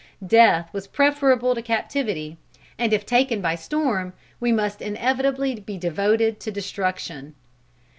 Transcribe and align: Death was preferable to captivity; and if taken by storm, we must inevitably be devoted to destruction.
Death 0.25 0.67
was 0.73 0.87
preferable 0.87 1.53
to 1.53 1.61
captivity; 1.61 2.35
and 2.79 2.91
if 2.91 3.05
taken 3.05 3.39
by 3.39 3.53
storm, 3.53 4.13
we 4.39 4.51
must 4.51 4.81
inevitably 4.81 5.59
be 5.59 5.77
devoted 5.77 6.39
to 6.39 6.49
destruction. 6.49 7.35